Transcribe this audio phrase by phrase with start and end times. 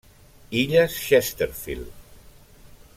[0.61, 1.91] Illes Chesterfield.